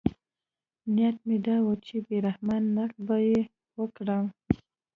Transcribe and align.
نیت 0.93 1.17
مې 1.27 1.37
دا 1.45 1.55
و 1.65 1.69
چې 1.85 1.95
بې 2.07 2.17
رحمانه 2.25 2.69
نقد 2.77 2.97
به 3.07 3.17
یې 3.29 3.41
وکړم. 3.79 4.25